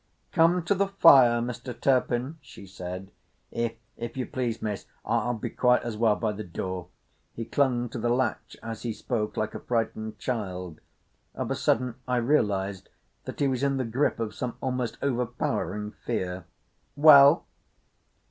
"Come 0.31 0.63
to 0.63 0.73
the 0.73 0.87
fire, 0.87 1.41
Mr. 1.41 1.79
Turpin," 1.79 2.39
she 2.41 2.65
said. 2.65 3.11
"If—if 3.51 4.17
you 4.17 4.25
please, 4.25 4.59
Miss, 4.59 4.87
I'll—I'll 5.05 5.35
be 5.35 5.51
quite 5.51 5.83
as 5.83 5.95
well 5.95 6.15
by 6.15 6.31
the 6.31 6.43
door." 6.43 6.87
He 7.35 7.45
clung 7.45 7.87
to 7.89 7.99
the 7.99 8.09
latch 8.09 8.57
as 8.63 8.81
he 8.81 8.93
spoke 8.93 9.37
like 9.37 9.53
a 9.53 9.59
frightened 9.59 10.17
child. 10.17 10.81
Of 11.35 11.51
a 11.51 11.55
sudden 11.55 11.97
I 12.07 12.17
realised 12.17 12.89
that 13.25 13.41
he 13.41 13.47
was 13.47 13.61
in 13.61 13.77
the 13.77 13.85
grip 13.85 14.19
of 14.19 14.33
some 14.33 14.57
almost 14.59 14.97
overpowering 15.03 15.91
fear. 16.03 16.45
"Well?" 16.95 17.45